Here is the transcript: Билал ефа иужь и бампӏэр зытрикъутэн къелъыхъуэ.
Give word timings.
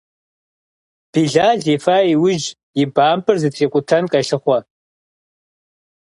Билал 1.13 1.61
ефа 1.75 1.97
иужь 2.13 2.49
и 2.81 2.83
бампӏэр 2.93 3.37
зытрикъутэн 3.41 4.03
къелъыхъуэ. 4.11 4.59